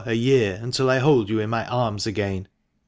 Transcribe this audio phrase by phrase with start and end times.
[0.07, 2.47] a year until I hold you m my arms again.